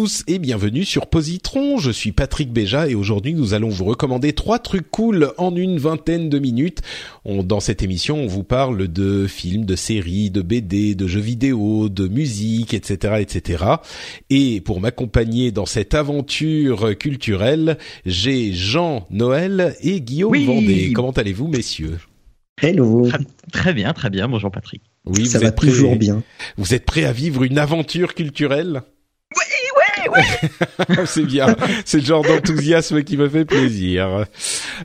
[0.00, 1.78] Tous et bienvenue sur Positron.
[1.78, 5.78] Je suis Patrick Béja et aujourd'hui nous allons vous recommander trois trucs cool en une
[5.78, 6.82] vingtaine de minutes.
[7.24, 11.18] On, dans cette émission, on vous parle de films, de séries, de BD, de jeux
[11.18, 13.64] vidéo, de musique, etc., etc.
[14.30, 20.44] Et pour m'accompagner dans cette aventure culturelle, j'ai Jean Noël et Guillaume Oui.
[20.44, 20.92] Vendée.
[20.92, 21.98] Comment allez-vous, messieurs?
[22.62, 23.08] Hello.
[23.08, 23.18] Très,
[23.50, 24.28] très bien, très bien.
[24.28, 24.82] Bonjour Patrick.
[25.06, 26.22] Oui, ça vous va êtes toujours bien.
[26.56, 28.82] Vous êtes prêts à vivre une aventure culturelle?
[29.36, 29.42] Ouais,
[31.06, 31.56] c'est bien.
[31.84, 34.24] C'est le genre d'enthousiasme qui me fait plaisir.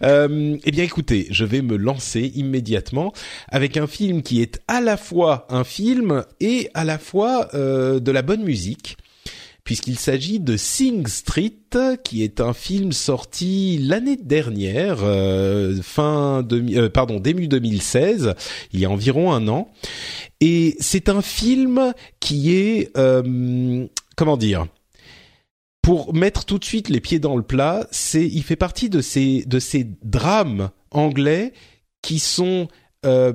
[0.03, 3.13] Euh, eh bien, écoutez, je vais me lancer immédiatement
[3.49, 7.99] avec un film qui est à la fois un film et à la fois euh,
[7.99, 8.97] de la bonne musique.
[9.63, 11.53] Puisqu'il s'agit de Sing Street,
[12.03, 18.33] qui est un film sorti l'année dernière, euh, fin demi- euh, pardon début 2016,
[18.73, 19.69] il y a environ un an,
[20.41, 23.85] et c'est un film qui est euh,
[24.17, 24.65] comment dire
[25.83, 29.01] pour mettre tout de suite les pieds dans le plat, c'est il fait partie de
[29.01, 31.53] ces de ces drames anglais
[32.01, 32.69] qui sont
[33.05, 33.33] euh,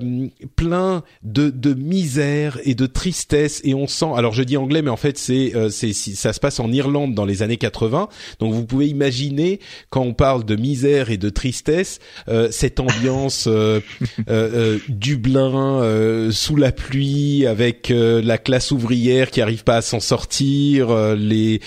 [0.57, 4.91] pleins de, de misère et de tristesse et on sent alors je dis anglais mais
[4.91, 8.09] en fait c'est euh, c'est ça se passe en Irlande dans les années 80
[8.41, 13.47] donc vous pouvez imaginer quand on parle de misère et de tristesse euh, cette ambiance
[13.47, 13.81] euh,
[14.29, 21.15] euh, Dublin sous la pluie avec la classe ouvrière qui arrive pas à s'en sortir
[21.15, 21.61] les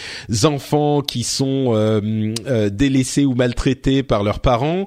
[0.44, 2.01] enfants qui sont
[2.72, 4.85] délaissés ou maltraités par leurs parents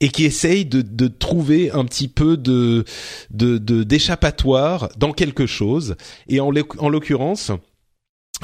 [0.00, 2.84] et qui essayent de, de trouver un petit peu de
[3.30, 5.96] d'échappatoire dans quelque chose.
[6.28, 7.52] Et en l'occurrence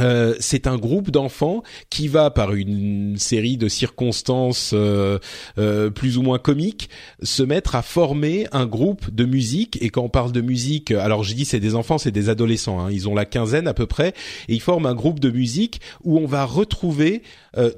[0.01, 5.19] euh, c'est un groupe d'enfants qui va par une série de circonstances euh,
[5.59, 6.89] euh, plus ou moins comiques
[7.23, 9.77] se mettre à former un groupe de musique.
[9.83, 12.81] Et quand on parle de musique alors je dis c'est des enfants c'est des adolescents
[12.81, 14.15] hein, ils ont la quinzaine à peu près
[14.49, 17.23] et ils forment un groupe de musique où on va retrouver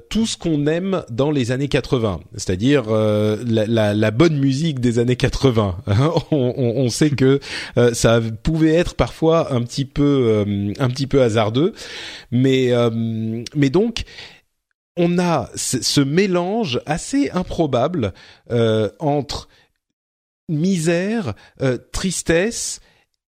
[0.09, 5.75] tout ce qu'on aime dans les années 80 c'est-à-dire la, bonne musique des années 80
[5.87, 6.11] hein.
[6.31, 7.41] on, on, sait que
[7.91, 10.45] ça pouvait être parfois un petit peu
[10.79, 11.73] un petit peu hasardeux
[12.31, 14.03] mais euh, mais donc
[14.97, 18.13] on a ce, mélange assez improbable
[18.51, 19.49] euh, entre
[20.47, 22.79] misère, euh, tristesse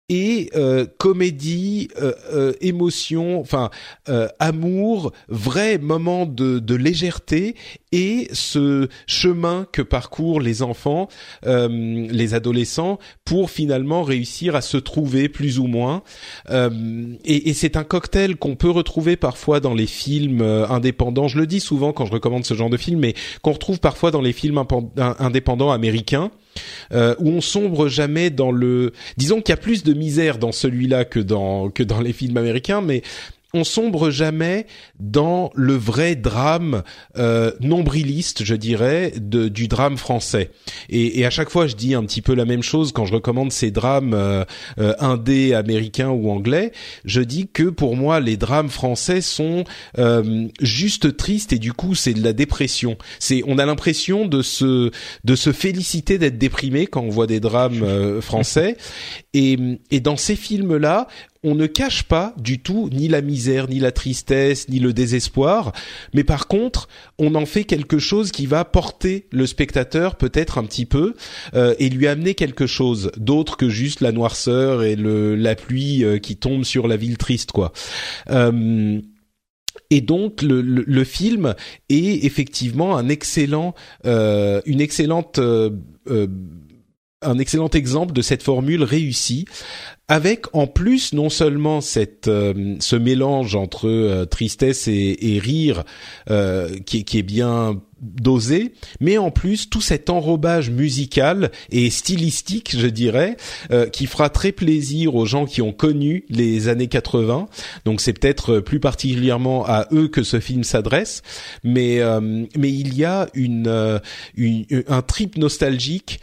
[0.09, 3.69] et euh, comédie, euh, euh, émotion, enfin
[4.07, 7.55] euh, amour, vrai moment de, de légèreté
[7.91, 11.09] et ce chemin que parcourent les enfants,
[11.45, 16.03] euh, les adolescents, pour finalement réussir à se trouver plus ou moins.
[16.49, 16.69] Euh,
[17.25, 21.27] et et c'est un cocktail qu'on peut retrouver parfois dans les films indépendants.
[21.27, 24.11] Je le dis souvent quand je recommande ce genre de film, mais qu'on retrouve parfois
[24.11, 24.63] dans les films
[25.19, 26.31] indépendants américains
[26.91, 28.93] euh, où on sombre jamais dans le.
[29.17, 32.37] Disons qu'il y a plus de misère dans celui-là que dans que dans les films
[32.37, 33.01] américains, mais
[33.57, 34.67] on sombre jamais
[34.99, 36.83] dans le vrai drame
[37.17, 40.51] euh, nombriliste, je dirais, du drame français.
[40.89, 43.13] Et, et à chaque fois, je dis un petit peu la même chose quand je
[43.13, 44.45] recommande ces drames euh,
[44.79, 46.71] euh, indés, américains ou anglais.
[47.05, 49.63] Je dis que pour moi, les drames français sont
[49.97, 52.97] euh, juste tristes et du coup, c'est de la dépression.
[53.19, 54.91] C'est, on a l'impression de se
[55.23, 58.77] de se féliciter d'être déprimé quand on voit des drames euh, français.
[59.33, 59.57] Et,
[59.91, 61.07] et dans ces films-là,
[61.47, 65.71] on ne cache pas du tout ni la misère, ni la tristesse, ni le désespoir,
[66.13, 70.65] mais par contre, on en fait quelque chose qui va porter le spectateur peut-être un
[70.65, 71.13] petit peu
[71.53, 76.03] euh, et lui amener quelque chose d'autre que juste la noirceur et le, la pluie
[76.03, 77.71] euh, qui tombe sur la ville triste, quoi.
[78.29, 78.99] Euh,
[79.89, 81.55] et donc le, le, film
[81.87, 83.73] est effectivement un excellent,
[84.05, 85.69] euh, une excellente, euh,
[87.21, 89.45] un excellent exemple de cette formule réussie,
[90.07, 95.83] avec en plus non seulement cette, euh, ce mélange entre euh, tristesse et, et rire
[96.29, 102.77] euh, qui, qui est bien dosé, mais en plus tout cet enrobage musical et stylistique,
[102.77, 103.37] je dirais,
[103.71, 107.47] euh, qui fera très plaisir aux gens qui ont connu les années 80.
[107.85, 111.21] Donc c'est peut-être plus particulièrement à eux que ce film s'adresse,
[111.63, 113.99] mais euh, mais il y a une,
[114.35, 116.19] une un trip nostalgique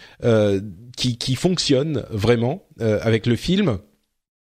[0.97, 3.79] qui qui fonctionne vraiment avec le film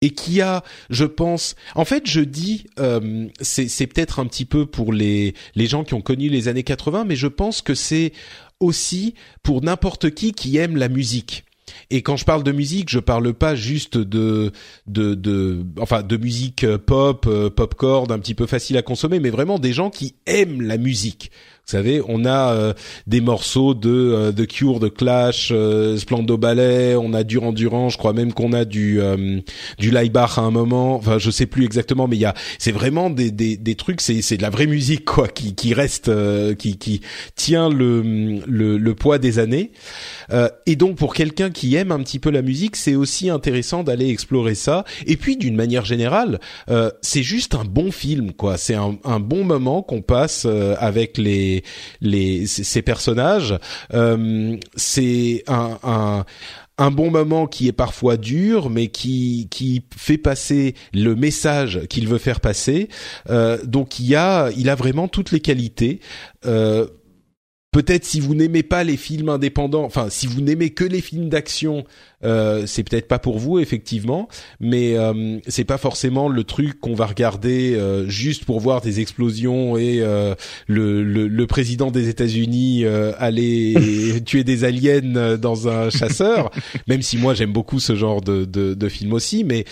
[0.01, 4.66] et qui a, je pense, en fait, je dis, euh, c'est peut-être un petit peu
[4.66, 8.13] pour les les gens qui ont connu les années 80, mais je pense que c'est
[8.60, 11.45] aussi pour n'importe qui qui aime la musique.
[11.89, 14.51] Et quand je parle de musique, je parle pas juste de
[14.88, 19.29] de, de enfin de musique pop, euh, popcorn, un petit peu facile à consommer, mais
[19.29, 21.31] vraiment des gens qui aiment la musique.
[21.68, 22.74] Vous savez, on a euh,
[23.07, 27.89] des morceaux de euh, The Cure, de Clash, euh, Splendo Ballet, on a Durand Durand,
[27.89, 29.41] je crois même qu'on a du euh,
[29.77, 30.95] du Laibach à un moment.
[30.95, 34.00] Enfin, je sais plus exactement, mais il y a, c'est vraiment des des, des trucs,
[34.00, 36.09] c'est c'est de la vraie musique quoi, qui qui reste,
[36.56, 37.01] qui qui
[37.35, 39.71] tient le le, le poids des années.
[40.65, 44.09] et donc pour quelqu'un qui aime un petit peu la musique, c'est aussi intéressant d'aller
[44.09, 44.83] explorer ça.
[45.05, 46.39] Et puis d'une manière générale,
[47.01, 48.57] c'est juste un bon film quoi.
[48.57, 50.45] C'est un un bon moment qu'on passe
[50.79, 51.63] avec les
[52.01, 53.57] les, ces personnages.
[53.93, 56.25] Euh, c'est un,
[56.77, 62.07] un bon moment qui est parfois dur, mais qui qui fait passer le message qu'il
[62.07, 62.89] veut faire passer.
[63.29, 65.99] Euh, donc il y a il a vraiment toutes les qualités.
[66.45, 66.87] Euh,
[67.77, 71.29] peut-être si vous n'aimez pas les films indépendants, enfin si vous n'aimez que les films
[71.29, 71.83] d'action,
[72.24, 74.27] euh, c'est peut-être pas pour vous effectivement,
[74.59, 79.00] mais euh, c'est pas forcément le truc qu'on va regarder euh, juste pour voir des
[79.00, 80.33] explosions et euh,
[80.65, 83.75] le, le, le, président des États-Unis euh, aller
[84.25, 86.50] tuer des aliens dans un chasseur.
[86.88, 89.65] même si moi j'aime beaucoup ce genre de, de, de film aussi, mais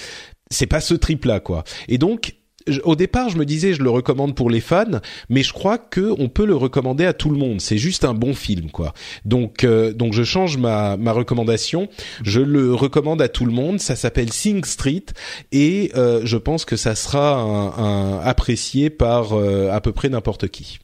[0.51, 1.63] c'est pas ce trip là quoi.
[1.87, 2.35] Et donc
[2.83, 6.13] au départ, je me disais, je le recommande pour les fans, mais je crois que
[6.17, 7.61] on peut le recommander à tout le monde.
[7.61, 8.93] C'est juste un bon film, quoi.
[9.23, 11.87] Donc, euh, donc je change ma ma recommandation.
[12.23, 13.79] Je le recommande à tout le monde.
[13.79, 15.05] Ça s'appelle Sing Street
[15.51, 20.47] et euh, je pense que ça sera un, apprécié par euh, à peu près n'importe
[20.47, 20.79] qui.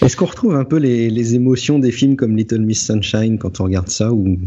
[0.00, 3.60] Est-ce qu'on retrouve un peu les, les émotions des films comme Little Miss Sunshine quand
[3.60, 4.38] on regarde ça ou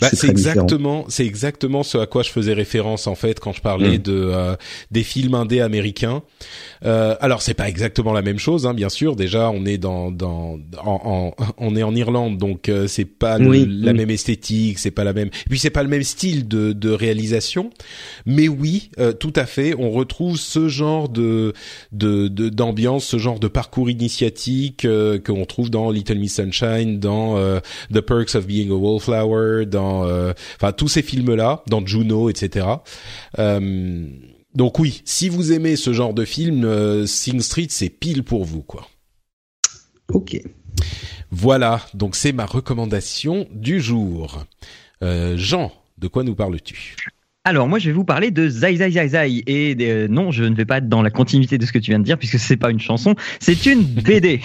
[0.00, 3.60] bah, c'est exactement, c'est exactement ce à quoi je faisais référence en fait quand je
[3.60, 4.02] parlais mm.
[4.02, 4.56] de euh,
[4.90, 6.22] des films indés américains.
[6.84, 9.16] Euh, alors c'est pas exactement la même chose, hein, bien sûr.
[9.16, 13.38] Déjà, on est dans dans en, en on est en Irlande, donc euh, c'est pas
[13.38, 15.28] la même esthétique, c'est pas la même.
[15.28, 17.70] Et puis c'est pas le même style de de réalisation.
[18.26, 21.52] Mais oui, euh, tout à fait, on retrouve ce genre de
[21.92, 27.38] de d'ambiance, ce genre de parcours initiatique euh, qu'on trouve dans Little Miss Sunshine, dans
[27.92, 32.30] The Perks of Being a Wallflower dans euh, enfin tous ces films là, dans Juno,
[32.30, 32.66] etc.
[33.38, 34.06] Euh,
[34.54, 38.44] donc oui, si vous aimez ce genre de film, euh, Sing Street c'est pile pour
[38.44, 38.88] vous quoi.
[40.12, 40.40] Ok.
[41.30, 44.44] Voilà, donc c'est ma recommandation du jour.
[45.02, 46.96] Jean, de quoi nous parles-tu?
[47.44, 50.54] Alors moi je vais vous parler de Zai Zai Zai Zai et non je ne
[50.54, 52.56] vais pas être dans la continuité de ce que tu viens de dire puisque c'est
[52.56, 54.40] pas une chanson, c'est une BD.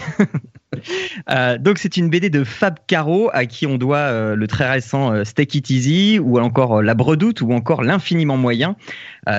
[1.29, 4.69] Euh, donc c'est une BD de Fab Caro à qui on doit euh, le très
[4.69, 8.75] récent euh, It Easy ou encore La Bredoute ou encore L'infiniment moyen.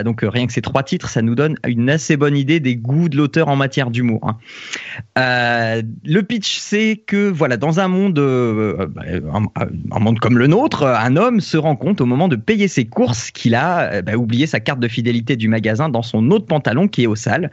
[0.04, 3.08] donc rien que ces trois titres, ça nous donne une assez bonne idée des goûts
[3.08, 4.20] de l'auteur en matière d'humour.
[4.26, 5.82] Hein.
[6.04, 11.40] le pitch c'est que voilà dans un monde un, monde comme le nôtre, un homme
[11.40, 14.80] se rend compte au moment de payer ses courses qu'il a bah, oublié sa carte
[14.80, 17.50] de fidélité du magasin dans son autre pantalon qui est au sale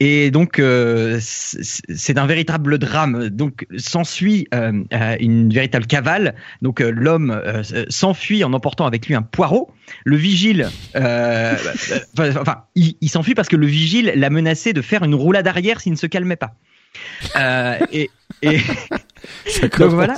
[0.00, 3.30] et donc, euh, c'est un véritable drame.
[3.30, 6.36] Donc, s'ensuit euh, euh, une véritable cavale.
[6.62, 7.42] Donc, l'homme
[7.88, 9.72] s'enfuit en emportant avec lui un poireau.
[10.04, 15.48] Le vigile, enfin, il, s'enfuit parce que le vigile l'a menacé de faire une roulade
[15.48, 16.54] arrière s'il ne se calmait pas.
[17.92, 18.10] et,
[18.42, 18.58] et...
[19.46, 20.14] Ça donc, voilà.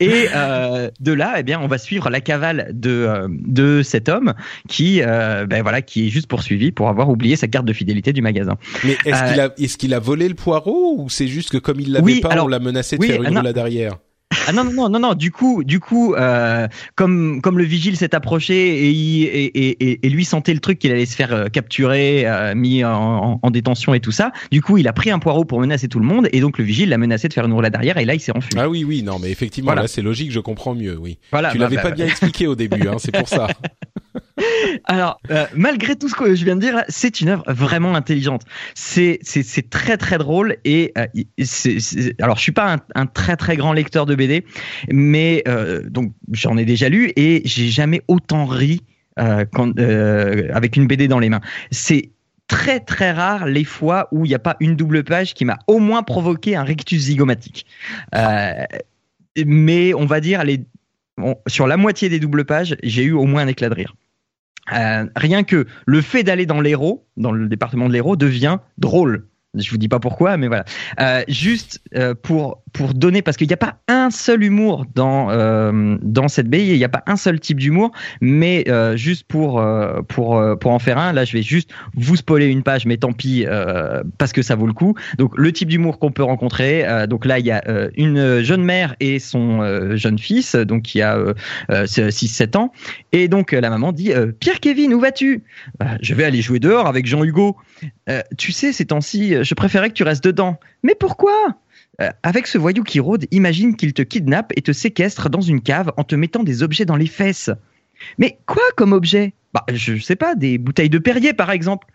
[0.00, 4.08] Et euh, de là, eh bien, on va suivre la cavale de euh, de cet
[4.08, 4.34] homme
[4.68, 8.12] qui, euh, ben voilà, qui est juste poursuivi pour avoir oublié sa carte de fidélité
[8.12, 8.56] du magasin.
[8.84, 11.80] Mais est-ce qu'il a est-ce qu'il a volé le poireau ou c'est juste que comme
[11.80, 13.98] il l'avait pas, on l'a menacé de faire une roulade arrière?
[14.46, 17.96] Ah non non non non non du coup du coup euh, comme comme le vigile
[17.96, 21.48] s'est approché et, et, et, et, lui sentait le truc qu'il allait se faire euh,
[21.48, 25.18] capturer euh, mis en, en, détention et tout ça du coup il a pris un
[25.18, 27.52] poireau pour menacer tout le monde et donc le vigile l'a menacé de faire une
[27.52, 28.50] roulade arrière et là il s'est enfui.
[28.56, 31.18] Ah oui oui non mais effectivement là c'est logique je comprends mieux oui.
[31.30, 31.96] Voilà, tu bah, l'avais bah, pas bah.
[31.96, 33.48] bien expliqué au début hein, c'est pour ça
[34.84, 38.42] Alors, euh, malgré tout ce que je viens de dire, c'est une œuvre vraiment intelligente.
[38.74, 39.20] C'est
[39.70, 41.06] très très drôle et euh,
[42.20, 44.44] alors je suis pas un, très très grand lecteur de BD,
[44.90, 48.82] mais euh, donc j'en ai déjà lu et j'ai jamais autant ri
[49.16, 51.42] avec une BD dans les mains.
[51.70, 52.10] C'est
[52.48, 55.58] très très rare les fois où il n'y a pas une double page qui m'a
[55.66, 57.66] au moins provoqué un rectus zygomatique.
[59.46, 60.42] Mais on va dire
[61.46, 63.94] sur la moitié des doubles pages, j'ai eu au moins un éclat de rire.
[64.72, 69.28] Euh, rien que le fait d'aller dans l'Hérault, dans le département de l'Hérault, devient drôle.
[69.58, 70.64] Je vous dis pas pourquoi, mais voilà.
[70.98, 75.28] Euh, juste euh, pour pour donner, parce qu'il n'y a pas un seul humour dans
[75.28, 77.92] euh, dans cette BI, il n'y a pas un seul type d'humour,
[78.22, 79.62] mais juste pour
[80.08, 83.12] pour pour en faire un, là, je vais juste vous spoiler une page, mais tant
[83.12, 83.44] pis
[84.16, 84.94] parce que ça vaut le coup.
[85.18, 87.62] Donc le type d'humour qu'on peut rencontrer, donc là, il y a
[87.98, 91.18] une jeune mère et son jeune fils, donc qui a
[91.68, 92.72] 6-7 ans,
[93.12, 95.44] et donc la maman dit Pierre Kevin, où vas-tu?
[96.00, 97.56] Je vais aller jouer dehors avec Jean Hugo.
[98.38, 100.58] tu sais, ces temps-ci je préférais que tu restes dedans.
[100.82, 101.32] Mais pourquoi?
[102.00, 105.62] Euh, Avec ce voyou qui rôde, imagine qu'il te kidnappe et te séquestre dans une
[105.62, 107.50] cave en te mettant des objets dans les fesses.
[108.18, 109.34] Mais quoi comme objet?
[109.52, 111.86] Bah, je sais pas, des bouteilles de Perrier par exemple.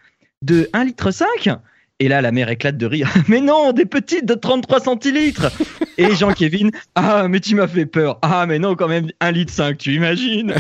[0.44, 1.58] De 1 litre 5
[2.00, 3.12] et là, la mère éclate de rire.
[3.28, 5.52] Mais non, des petites de 33 centilitres.
[5.98, 8.20] Et Jean-Kévin, ah, mais tu m'as fait peur.
[8.22, 10.54] Ah, mais non, quand même, 1 litre 5, tu imagines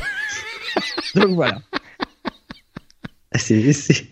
[1.13, 1.59] Donc voilà.
[3.35, 4.05] C'est, c'est,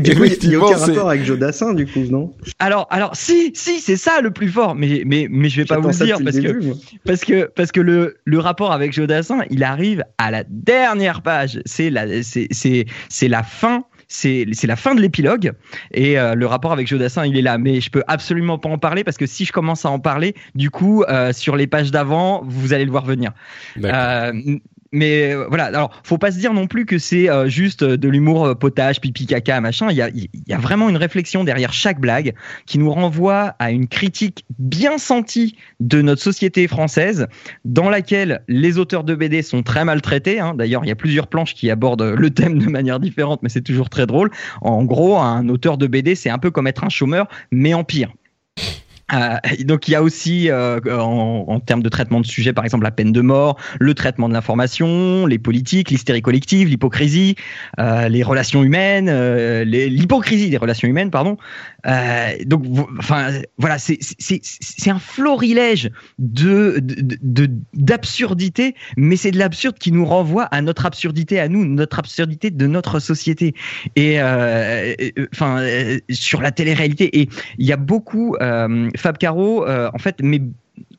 [0.00, 2.34] du coup, il n'y a aucun rapport avec Joe Dassin, du coup, non?
[2.58, 5.78] Alors, alors, si, si, c'est ça le plus fort, mais, mais, mais je vais pas
[5.78, 6.60] vous le dire parce que,
[7.04, 11.20] parce que, parce que le, le rapport avec Joe Dassin, il arrive à la dernière
[11.20, 11.60] page.
[11.66, 15.52] C'est la, c'est, c'est, c'est la fin c'est c'est la fin de l'épilogue
[15.92, 17.58] et euh, le rapport avec Jodassin il est là.
[17.58, 20.34] Mais je peux absolument pas en parler parce que si je commence à en parler
[20.54, 23.32] du coup euh, sur les pages d'avant vous allez le voir venir.
[23.84, 24.32] Euh,
[24.92, 27.96] mais euh, voilà, alors faut pas se dire non plus que c'est euh, juste euh,
[27.96, 29.88] de l'humour potage, pipi, caca, machin.
[29.90, 32.34] Il y a, vraiment une réflexion derrière chaque blague
[32.66, 37.26] qui nous renvoie à une critique bien sentie de notre société française,
[37.64, 40.40] dans laquelle les auteurs de BD sont très maltraités.
[40.40, 40.54] Hein.
[40.56, 43.62] D'ailleurs, il y a plusieurs planches qui abordent le thème de manière différente, mais c'est
[43.62, 44.30] toujours très drôle.
[44.60, 47.84] En gros, un auteur de BD, c'est un peu comme être un chômeur, mais en
[47.84, 48.12] pire.
[49.12, 52.84] Euh, donc il y a aussi euh, en, termes de traitement de sujet, par exemple
[52.84, 57.36] la peine de mort, le traitement de l'information, les politiques, l'hystérie collective, l'hypocrisie,
[57.78, 59.10] euh, les relations humaines,
[59.62, 61.36] l'hypocrisie des relations humaines, pardon.
[62.46, 62.64] Donc
[62.98, 66.80] enfin voilà, c'est un florilège de
[67.74, 72.50] d'absurdité, mais c'est de l'absurde qui nous renvoie à notre absurdité à nous, notre absurdité
[72.50, 73.54] de notre société
[73.96, 75.64] et enfin
[76.10, 78.36] sur la télé-réalité et il y a beaucoup
[78.98, 80.42] Fab Caro, euh, en fait, mais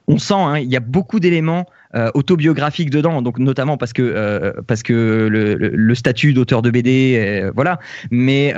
[0.08, 1.65] on sent, hein, il y a beaucoup d'éléments
[1.96, 7.17] euh, autobiographique dedans, donc notamment parce que euh, parce que le, statut d'auteur de BD,
[7.17, 7.79] euh, voilà.
[8.12, 8.53] Mais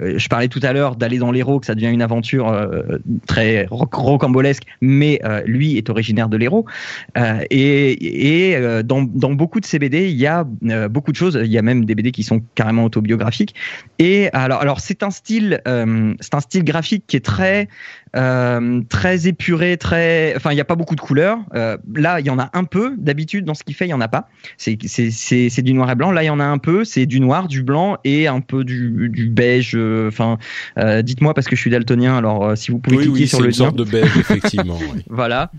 [0.00, 2.70] je parlais tout à l'heure d'aller dans l'Hérault, que ça devient une aventure
[3.26, 6.64] très rocambolesque, mais lui est originaire de l'Hérault.
[7.50, 10.44] et et dans, dans beaucoup de ces BD, il y a
[10.88, 11.38] beaucoup de choses.
[11.42, 13.54] Il y a même des BD qui sont carrément autobiographiques.
[13.98, 17.68] Et alors alors c'est un style c'est un style graphique qui est très
[18.12, 20.34] très épuré, très.
[20.34, 21.40] Enfin, il n'y a pas beaucoup de couleurs.
[21.52, 22.94] là, il y en a un peu.
[22.96, 24.28] D'habitude, dans ce qu'il fait, il y en a pas.
[24.56, 24.76] C'est
[25.62, 26.10] du noir et blanc.
[26.10, 26.84] Là, il y en a un peu.
[26.84, 29.72] C'est du noir, du blanc et un peu du, du beige.
[29.74, 30.38] Euh, enfin,
[30.78, 32.16] euh, dites-moi parce que je suis daltonien.
[32.16, 34.78] Alors, euh, si vous pouvez cliquer sur le une sorte de beige, effectivement.
[35.08, 35.50] voilà.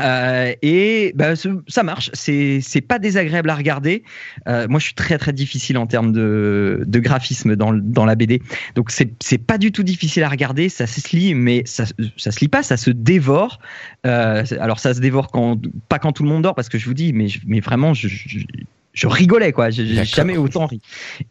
[0.00, 1.34] Euh, et bah,
[1.68, 4.02] ça marche, c'est pas désagréable à regarder.
[4.48, 8.14] Euh, moi, je suis très très difficile en termes de, de graphisme dans dans la
[8.14, 8.42] BD,
[8.74, 10.68] donc c'est pas du tout difficile à regarder.
[10.68, 11.84] Ça se lit, mais ça
[12.16, 13.58] ça se lit pas, ça se dévore.
[14.06, 16.86] Euh, alors ça se dévore quand pas quand tout le monde dort, parce que je
[16.86, 18.08] vous dis, mais mais vraiment, je
[18.96, 19.70] je rigolais quoi.
[19.70, 20.80] J'ai jamais autant ri.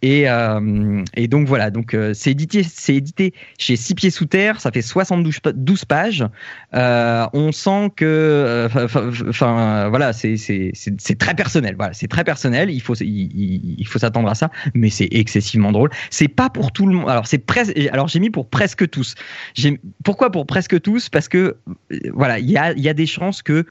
[0.01, 1.71] Et euh, et donc voilà.
[1.71, 4.61] Donc euh, c'est édité c'est édité chez Six pieds sous terre.
[4.61, 6.23] Ça fait 72 12 pages.
[6.75, 8.69] Euh, on sent que
[9.27, 11.75] enfin voilà c'est c'est c'est très personnel.
[11.75, 12.69] Voilà c'est très personnel.
[12.69, 14.51] Il faut il, il faut s'attendre à ça.
[14.75, 15.89] Mais c'est excessivement drôle.
[16.11, 17.09] C'est pas pour tout le monde.
[17.09, 19.15] Alors c'est presque alors j'ai mis pour presque tous.
[20.03, 21.09] Pourquoi pour presque tous?
[21.09, 21.57] Parce que
[22.13, 23.65] voilà il y a il y a des chances que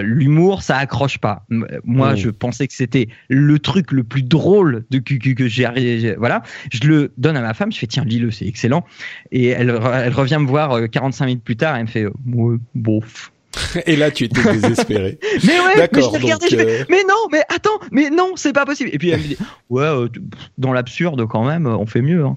[0.00, 1.44] l'humour ça accroche pas.
[1.84, 2.16] Moi mmh.
[2.16, 6.42] je pensais que c'était le truc le plus drôle de que, que j'ai voilà
[6.72, 8.84] je le donne à ma femme je fais tiens lis-le c'est excellent
[9.32, 12.04] et elle, elle revient me voir 45 euh, minutes plus tard et elle me fait
[12.04, 13.32] euh, ouais, bof
[13.86, 15.18] et là, tu étais désespéré.
[15.46, 18.52] mais ouais, mais je regardé, je fais, euh, mais non, mais attends, mais non, c'est
[18.52, 18.90] pas possible.
[18.92, 19.38] Et puis elle me dit,
[19.70, 19.88] ouais,
[20.58, 22.22] dans l'absurde quand même, on fait mieux.
[22.22, 22.36] Hein.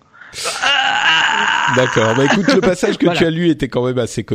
[1.75, 2.15] D'accord.
[2.15, 4.25] Bah écoute, le passage que tu as lu était quand même assez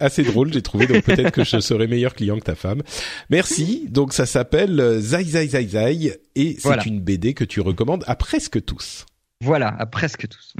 [0.00, 0.86] assez drôle, j'ai trouvé.
[0.86, 2.82] Donc peut-être que je serai meilleur client que ta femme.
[3.30, 3.86] Merci.
[3.88, 8.04] Donc ça s'appelle euh, Zai Zai Zai Zai et c'est une BD que tu recommandes
[8.06, 9.06] à presque tous.
[9.40, 10.54] Voilà, à presque tous.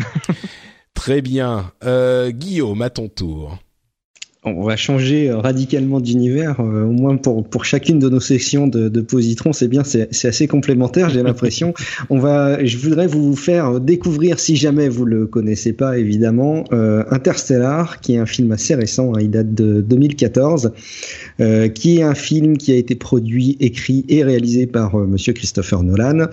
[0.95, 1.73] Très bien.
[1.85, 3.59] Euh, Guillaume, à ton tour.
[4.57, 8.88] On va changer radicalement d'univers, euh, au moins pour, pour chacune de nos sections de,
[8.88, 11.75] de Positron, c'est bien, c'est assez complémentaire, j'ai l'impression.
[12.11, 17.05] on va, je voudrais vous faire découvrir, si jamais vous le connaissez pas, évidemment, euh,
[17.11, 20.73] Interstellar, qui est un film assez récent, hein, il date de 2014,
[21.40, 25.33] euh, qui est un film qui a été produit, écrit et réalisé par euh, Monsieur
[25.33, 26.26] Christopher Nolan.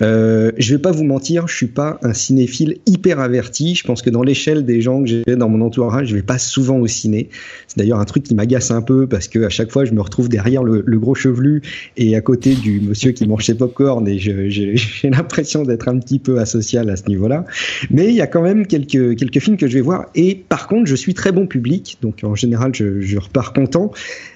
[0.00, 3.74] Euh, je vais pas vous mentir, je suis pas un cinéphile hyper averti.
[3.74, 6.38] Je pense que dans l'échelle des gens que j'ai dans mon entourage, je vais pas
[6.38, 7.30] souvent au ciné.
[7.68, 10.00] C'est d'ailleurs un truc qui m'agace un peu parce que à chaque fois, je me
[10.00, 11.62] retrouve derrière le, gros chevelu
[11.96, 14.76] et à côté du monsieur qui mange ses popcorn et j'ai
[15.10, 17.44] l'impression d'être un petit peu asocial à ce niveau-là.
[17.90, 20.68] Mais il y a quand même quelques quelques films que je vais voir et par
[20.68, 23.92] contre, je suis très bon public, donc en général, je, je repars content.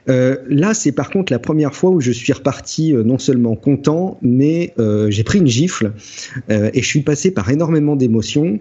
[0.08, 3.56] Euh, là, c'est par contre la première fois où je suis reparti euh, non seulement
[3.56, 5.92] content, mais euh, j'ai pris une gifle
[6.50, 8.58] euh, et je suis passé par énormément d'émotions.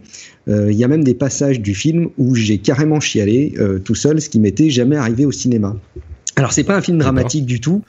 [0.48, 4.30] Il y a même des passages du film où j'ai carrément chialé tout seul, ce
[4.30, 5.76] qui m'était jamais arrivé au cinéma.
[6.38, 7.82] Alors c'est pas un film dramatique du tout.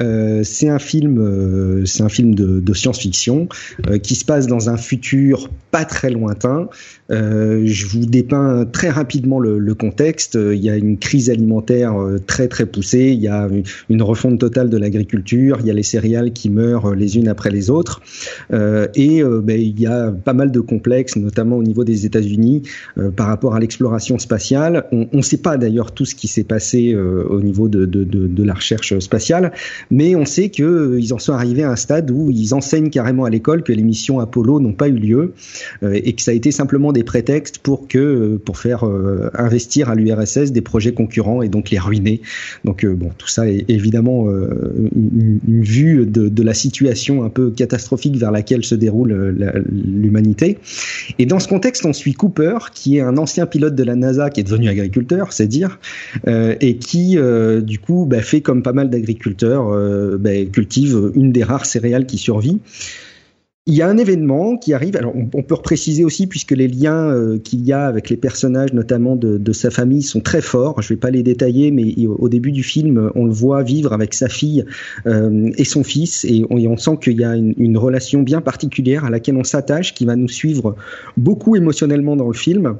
[0.00, 3.48] Euh, c'est un film, euh, c'est un film de, de science-fiction
[3.86, 6.68] euh, qui se passe dans un futur pas très lointain.
[7.10, 10.36] Euh, je vous dépeins très rapidement le, le, contexte.
[10.40, 13.10] Il y a une crise alimentaire euh, très très poussée.
[13.12, 13.48] Il y a
[13.90, 15.58] une, refonte totale de l'agriculture.
[15.60, 18.02] Il y a les céréales qui meurent les unes après les autres.
[18.52, 22.62] Euh, et ben, il y a pas mal de complexes, notamment au niveau des États-Unis,
[23.16, 24.86] par rapport à l'exploration spatiale.
[24.92, 28.54] On ne sait pas d'ailleurs tout ce qui s'est passé au niveau de de, la
[28.54, 29.52] recherche spatiale,
[29.90, 33.24] mais on sait qu'ils euh, en sont arrivés à un stade où ils enseignent carrément
[33.24, 35.32] à l'école que les missions Apollo n'ont pas eu lieu
[35.82, 38.84] euh, et que ça a été simplement des prétextes pour que euh, pour faire
[39.34, 42.20] investir à l'URSS des projets concurrents et donc les ruiner.
[42.64, 48.30] Donc bon, tout ça est évidemment une, vue de, la situation un peu catastrophique vers
[48.30, 49.34] laquelle se déroule
[49.70, 50.58] l'humanité.
[51.18, 54.30] Et dans ce contexte, on suit Cooper, qui est un ancien pilote de la NASA
[54.30, 55.78] qui est devenu agriculteur, c'est dire,
[56.26, 57.16] euh, et qui
[57.62, 61.66] du du coup, bah, fait comme pas mal d'agriculteurs, euh, bah, cultive une des rares
[61.66, 62.60] céréales qui survit.
[63.66, 64.94] Il y a un événement qui arrive.
[64.94, 68.72] Alors, on, peut repréciser aussi, puisque les liens euh, qu'il y a avec les personnages,
[68.74, 70.82] notamment de, sa famille, sont très forts.
[70.82, 73.92] Je ne vais pas les détailler, mais au début du film, on le voit vivre
[73.92, 74.64] avec sa fille
[75.08, 79.10] euh, et son fils, et on, sent qu'il y a une, relation bien particulière à
[79.10, 80.76] laquelle on s'attache, qui va nous suivre
[81.16, 82.76] beaucoup émotionnellement dans le film.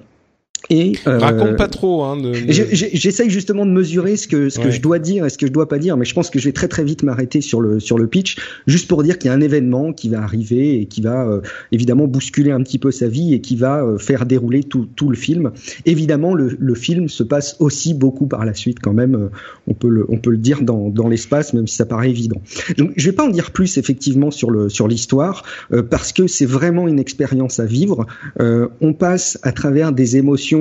[0.70, 2.04] Et euh, raconte pas trop.
[2.04, 2.16] Hein,
[2.48, 5.52] J'essaye justement de mesurer ce que ce que je dois dire et ce que je
[5.52, 7.80] dois pas dire, mais je pense que je vais très très vite m'arrêter sur le
[7.80, 10.86] sur le pitch, juste pour dire qu'il y a un événement qui va arriver et
[10.86, 14.24] qui va euh, évidemment bousculer un petit peu sa vie et qui va euh, faire
[14.24, 15.52] dérouler tout tout le film.
[15.84, 19.14] Évidemment, le, le film se passe aussi beaucoup par la suite quand même.
[19.14, 19.28] Euh,
[19.66, 22.40] on peut le on peut le dire dans dans l'espace, même si ça paraît évident.
[22.78, 25.44] Donc je vais pas en dire plus effectivement sur le sur l'histoire
[25.90, 28.06] parce que c'est vraiment une expérience à vivre.
[28.38, 30.53] on passe à travers des émotions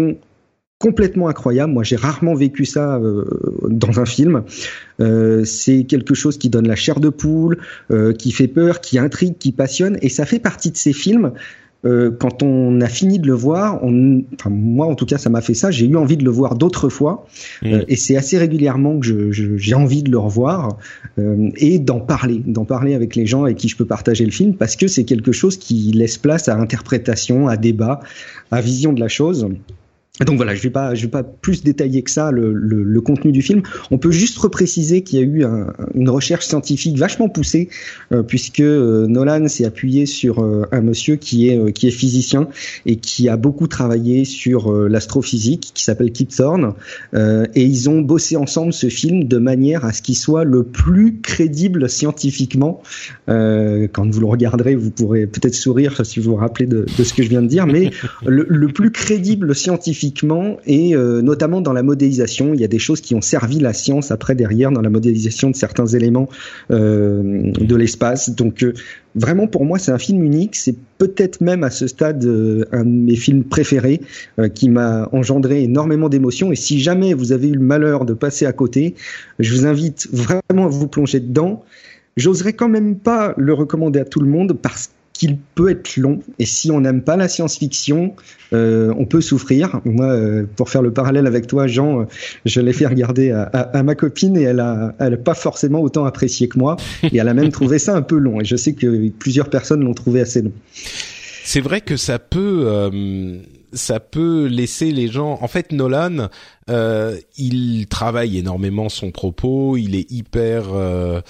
[0.83, 1.71] complètement incroyable.
[1.71, 3.23] Moi, j'ai rarement vécu ça euh,
[3.69, 4.43] dans un film.
[4.99, 7.57] Euh, c'est quelque chose qui donne la chair de poule,
[7.89, 11.31] euh, qui fait peur, qui intrigue, qui passionne, et ça fait partie de ces films.
[12.19, 15.41] quand on a fini de le voir, on, enfin, moi en tout cas ça m'a
[15.41, 17.27] fait ça, j'ai eu envie de le voir d'autres fois,
[17.61, 17.79] mmh.
[17.89, 20.77] et c'est assez régulièrement que j'ai envie de le revoir
[21.17, 24.55] et d'en parler, d'en parler avec les gens avec qui je peux partager le film,
[24.55, 27.99] parce que c'est quelque chose qui laisse place à interprétation, à débat,
[28.49, 29.49] à vision de la chose.
[30.19, 33.31] Donc voilà, je vais pas, vais pas plus détailler que ça le, le, le contenu
[33.31, 33.63] du film.
[33.89, 37.69] On peut juste repréciser qu'il y a eu un, une recherche scientifique vachement poussée,
[38.11, 42.47] euh, puisque euh, Nolan s'est appuyé sur euh, un monsieur qui est qui est physicien
[42.85, 46.73] et qui a beaucoup travaillé sur l'astrophysique, qui s'appelle Kip Thorne,
[47.15, 51.21] et ils ont bossé ensemble ce film de manière à ce qu'il soit le plus
[51.21, 52.83] crédible scientifiquement.
[53.25, 57.15] quand vous le regarderez, vous pourrez peut-être sourire si vous vous rappelez de, de ce
[57.15, 57.89] que je viens de dire, mais
[58.27, 60.02] le, le plus crédible scientifiquement
[60.65, 62.53] et euh, notamment dans la modélisation.
[62.53, 65.49] Il y a des choses qui ont servi la science après derrière dans la modélisation
[65.49, 66.27] de certains éléments
[66.71, 68.31] euh, de l'espace.
[68.31, 68.73] Donc euh,
[69.15, 70.55] vraiment pour moi c'est un film unique.
[70.55, 72.23] C'est peut-être même à ce stade
[72.71, 74.01] un de mes films préférés
[74.53, 76.51] qui m'a engendré énormément d'émotions.
[76.51, 78.95] Et si jamais vous avez eu le malheur de passer à côté,
[79.39, 81.63] je vous invite vraiment à vous plonger dedans.
[82.15, 85.95] J'oserais quand même pas le recommander à tout le monde parce que qu'il peut être
[85.97, 88.15] long et si on n'aime pas la science-fiction,
[88.51, 89.79] euh, on peut souffrir.
[89.85, 92.05] Moi, euh, pour faire le parallèle avec toi, Jean, euh,
[92.45, 95.35] je l'ai fait regarder à, à, à, ma copine et elle a, elle a pas
[95.35, 98.41] forcément autant apprécié que moi et elle a même trouvé ça un peu long.
[98.41, 100.51] Et je sais que plusieurs personnes l'ont trouvé assez long.
[101.43, 103.37] C'est vrai que ça peut euh,
[103.73, 105.37] ça peut laisser les gens.
[105.41, 106.29] En fait, Nolan,
[106.69, 109.77] euh, il travaille énormément son propos.
[109.77, 111.21] Il est hyper euh,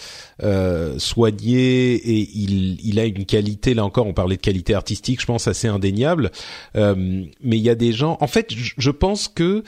[0.44, 3.74] euh, soigné et il, il a une qualité.
[3.74, 6.32] Là encore, on parlait de qualité artistique, je pense assez indéniable.
[6.76, 8.18] Euh, mais il y a des gens.
[8.20, 9.64] En fait, je pense que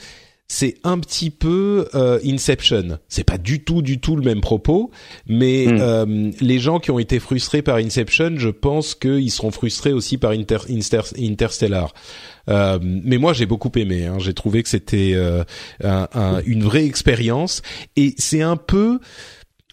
[0.48, 2.98] c'est un petit peu euh, Inception.
[3.08, 4.90] C'est pas du tout, du tout le même propos,
[5.26, 5.78] mais Mm.
[5.80, 10.18] euh, les gens qui ont été frustrés par Inception, je pense qu'ils seront frustrés aussi
[10.18, 11.92] par Inter- Inter- Interstellar.
[12.48, 14.06] Euh, mais moi, j'ai beaucoup aimé.
[14.06, 14.18] Hein.
[14.20, 15.42] J'ai trouvé que c'était euh,
[15.82, 17.62] un- un- une vraie expérience,
[17.96, 19.00] et c'est un peu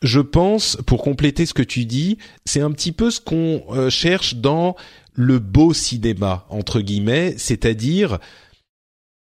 [0.01, 3.89] je pense, pour compléter ce que tu dis, c'est un petit peu ce qu'on euh,
[3.89, 4.75] cherche dans
[5.13, 8.17] le beau cinéma, entre guillemets, c'est-à-dire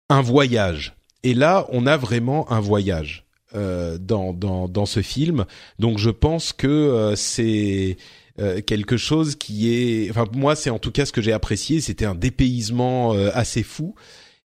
[0.09, 0.95] un voyage.
[1.23, 5.45] Et là, on a vraiment un voyage euh, dans, dans, dans ce film.
[5.79, 7.97] Donc je pense que euh, c'est
[8.39, 10.11] euh, quelque chose qui est...
[10.11, 11.81] Enfin, moi, c'est en tout cas ce que j'ai apprécié.
[11.81, 13.95] C'était un dépaysement euh, assez fou.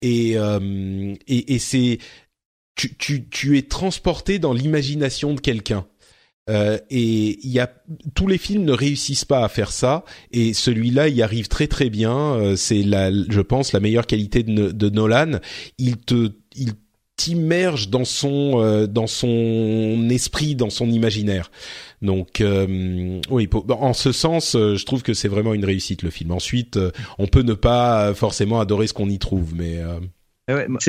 [0.01, 1.99] Et, euh, et, et c'est...
[2.75, 5.85] Tu, tu, tu es transporté dans l'imagination de quelqu'un.
[6.49, 7.71] Euh, et il y a
[8.15, 11.91] tous les films ne réussissent pas à faire ça et celui-là y arrive très très
[11.91, 15.33] bien Euh, c'est la je pense la meilleure qualité de, de Nolan
[15.77, 16.73] il te il
[17.17, 21.51] t'immerge dans son euh, dans son esprit dans son imaginaire
[22.01, 26.01] donc euh, oui pour- en ce sens euh, je trouve que c'est vraiment une réussite
[26.01, 26.79] le film ensuite
[27.19, 29.99] on peut ne pas forcément adorer ce qu'on y trouve mais euh,
[30.49, 30.79] Ouais, moi-.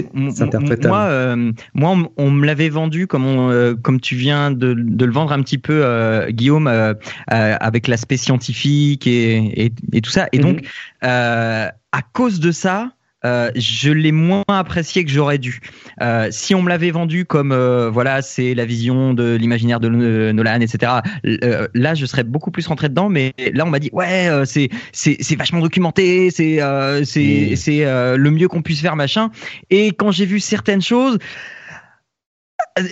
[0.88, 4.72] Moi, euh, moi, on, on me l'avait vendu comme on, euh, comme tu viens de,
[4.75, 6.94] de le vendre un petit peu, euh, Guillaume, euh,
[7.33, 10.27] euh, avec l'aspect scientifique et, et, et tout ça.
[10.33, 10.66] Et donc,
[11.05, 12.92] euh, à cause de ça.
[13.24, 15.61] Euh, je l'ai moins apprécié que j'aurais dû.
[16.00, 19.88] Euh, si on me l'avait vendu comme euh, voilà, c'est la vision de l'imaginaire de
[19.88, 20.92] Nolan, etc.
[21.22, 23.08] là, je serais beaucoup plus rentré dedans.
[23.08, 26.61] Mais là, on m'a dit ouais, c'est c'est c'est vachement documenté, c'est
[27.04, 29.30] c'est c'est le mieux qu'on puisse faire, machin.
[29.70, 31.18] Et quand j'ai vu certaines choses,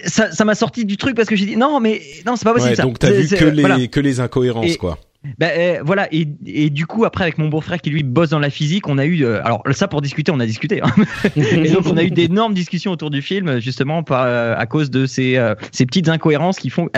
[0.06, 2.52] ça ça m'a sorti du truc parce que j'ai dit non, mais non, c'est pas
[2.52, 2.82] possible ouais, ça.
[2.82, 3.86] donc t'as vu que les voilà.
[3.86, 4.98] que les incohérences Et- quoi
[5.38, 8.38] Ben euh, voilà et, et du coup après avec mon beau-frère qui lui bosse dans
[8.38, 10.80] la physique, on a eu euh, alors ça pour discuter, on a discuté.
[10.82, 10.90] hein.
[11.36, 14.90] et donc on a eu d'énormes discussions autour du film justement par euh, à cause
[14.90, 15.38] de ces
[15.72, 16.88] ces petites incohérences qui font.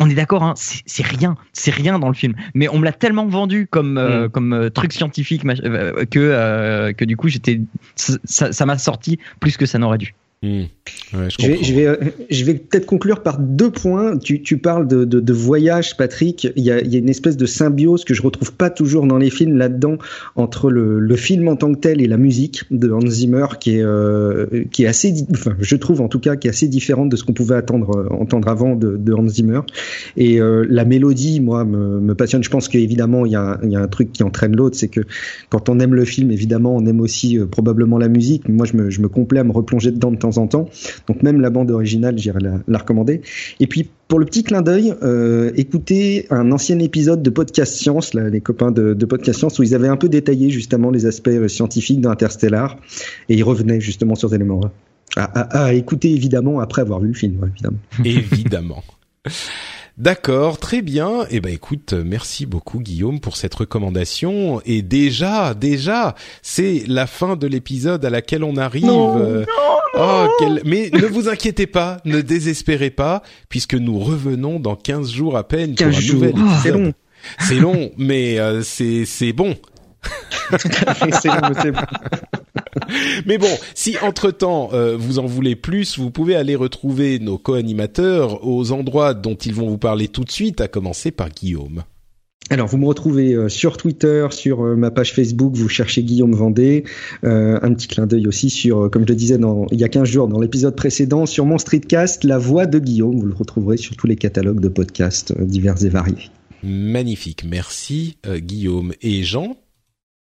[0.00, 2.34] on est d'accord, hein, c'est rien, c'est rien dans le film.
[2.54, 5.42] Mais on me l'a tellement vendu comme euh, comme truc scientifique
[6.10, 7.60] que que du coup j'étais
[7.94, 10.14] ça m'a sorti plus que ça n'aurait dû.
[10.42, 10.62] Hmm.
[11.12, 11.64] Ouais, je Je vais, comprends.
[11.68, 11.96] je vais, euh,
[12.30, 14.16] je vais peut-être conclure par deux points.
[14.16, 16.48] Tu, tu parles de, de, de voyage, Patrick.
[16.56, 19.06] Il y, a, il y a une espèce de symbiose que je retrouve pas toujours
[19.06, 19.98] dans les films là-dedans
[20.36, 23.76] entre le, le film en tant que tel et la musique de Hans Zimmer, qui
[23.76, 27.10] est, euh, qui est assez, enfin, je trouve en tout cas, qui est assez différente
[27.10, 29.60] de ce qu'on pouvait attendre, euh, entendre avant de, de Hans Zimmer.
[30.16, 32.42] Et euh, la mélodie, moi, me, me passionne.
[32.42, 34.78] Je pense qu'évidemment, il y, a, un- il y a un truc qui entraîne l'autre,
[34.78, 35.02] c'est que
[35.50, 38.48] quand on aime le film, évidemment, on aime aussi euh, probablement la musique.
[38.48, 40.68] Moi, je me, je me complais à me replonger dedans de temps en temps.
[41.08, 43.20] Donc même la bande originale, j'irais la, la recommander.
[43.60, 48.14] Et puis pour le petit clin d'œil, euh, écoutez un ancien épisode de Podcast Science,
[48.14, 51.06] là, les copains de, de Podcast Science, où ils avaient un peu détaillé justement les
[51.06, 52.76] aspects euh, scientifiques d'Interstellar,
[53.28, 54.70] et ils revenaient justement sur ces éléments-là.
[55.16, 57.78] À, à- à écouter évidemment après avoir vu le film, ouais, évidemment.
[58.04, 58.84] évidemment.
[60.00, 61.26] D'accord, très bien.
[61.30, 64.62] Eh ben écoute, merci beaucoup Guillaume pour cette recommandation.
[64.64, 68.88] Et déjà, déjà, c'est la fin de l'épisode à laquelle on arrive.
[68.88, 69.44] Euh,
[69.98, 75.10] oh, quel- Mais ne vous inquiétez pas, ne désespérez pas, puisque nous revenons dans 15
[75.12, 76.46] jours à peine pour 15 un nouvel jours.
[76.46, 76.60] épisode.
[76.62, 76.92] C'est long.
[77.38, 79.54] C'est long, mais euh, c'est c'est bon.
[80.58, 81.80] c'est long, c'est bon.
[83.26, 88.46] Mais bon, si entre-temps euh, vous en voulez plus, vous pouvez aller retrouver nos co-animateurs
[88.46, 91.82] aux endroits dont ils vont vous parler tout de suite, à commencer par Guillaume.
[92.52, 96.34] Alors, vous me retrouvez euh, sur Twitter, sur euh, ma page Facebook, vous cherchez Guillaume
[96.34, 96.82] Vendée.
[97.22, 99.88] Euh, un petit clin d'œil aussi sur, comme je le disais dans, il y a
[99.88, 103.20] 15 jours, dans l'épisode précédent, sur mon streetcast, La Voix de Guillaume.
[103.20, 106.30] Vous le retrouverez sur tous les catalogues de podcasts divers et variés.
[106.64, 109.56] Magnifique, merci Guillaume et Jean?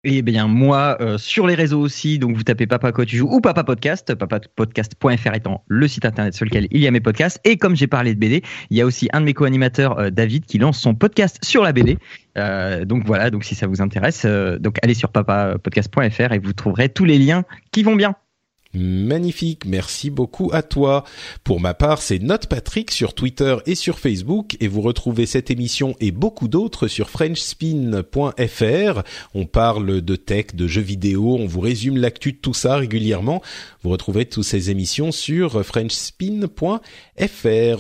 [0.06, 3.30] Eh bien, moi, euh, sur les réseaux aussi, donc vous tapez Papa Quoi tu joues
[3.32, 7.40] ou Papa Podcast, papapodcast.fr étant le site internet sur lequel il y a mes podcasts.
[7.46, 10.10] Et comme j'ai parlé de BD, il y a aussi un de mes co-animateurs, euh,
[10.10, 11.98] David, qui lance son podcast sur la BD.
[12.38, 16.90] Euh, donc voilà, donc si ça vous intéresse, donc allez sur papapodcast.fr et vous trouverez
[16.90, 18.14] tous les liens qui vont bien.
[18.76, 21.04] Magnifique, merci beaucoup à toi.
[21.44, 25.52] Pour ma part, c'est Note Patrick sur Twitter et sur Facebook et vous retrouvez cette
[25.52, 29.02] émission et beaucoup d'autres sur frenchspin.fr.
[29.36, 33.44] On parle de tech, de jeux vidéo, on vous résume l'actu de tout ça régulièrement.
[33.84, 36.80] Vous retrouverez toutes ces émissions sur frenchspin.fr.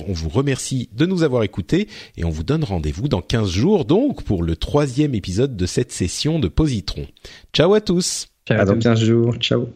[0.08, 3.86] On vous remercie de nous avoir écoutés et on vous donne rendez-vous dans 15 jours
[3.86, 7.08] donc pour le troisième épisode de cette session de Positron.
[7.51, 9.36] Ciao à tous Ciao à, dans 15 jours.
[9.39, 9.67] Ciao.